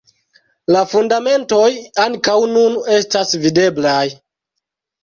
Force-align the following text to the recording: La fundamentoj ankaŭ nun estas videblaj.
La 0.75 0.81
fundamentoj 0.93 1.67
ankaŭ 2.07 2.39
nun 2.57 2.81
estas 2.99 3.39
videblaj. 3.47 4.05